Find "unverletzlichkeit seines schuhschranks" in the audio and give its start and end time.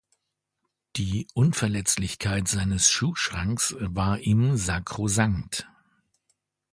1.35-3.75